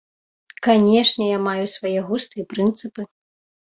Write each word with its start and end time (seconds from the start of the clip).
Канечне, 0.67 1.23
я 1.37 1.43
маю 1.49 1.65
свае 1.77 1.97
густы 2.11 2.35
і 2.45 2.51
прынцыпы. 2.59 3.01